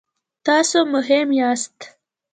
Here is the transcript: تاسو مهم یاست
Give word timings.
تاسو 0.45 0.77
مهم 0.93 1.27
یاست 1.39 1.77